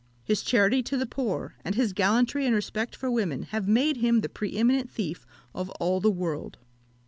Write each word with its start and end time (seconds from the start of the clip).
His 0.23 0.41
charity 0.41 0.81
to 0.81 0.97
the 0.97 1.05
poor, 1.05 1.53
and 1.63 1.75
his 1.75 1.93
gallantry 1.93 2.47
and 2.47 2.55
respect 2.55 2.95
for 2.95 3.11
women, 3.11 3.43
have 3.43 3.67
made 3.67 3.97
him 3.97 4.21
the 4.21 4.29
pre 4.29 4.57
eminent 4.57 4.89
thief 4.89 5.27
of 5.53 5.69
all 5.79 5.99
the 5.99 6.09
world. 6.09 6.57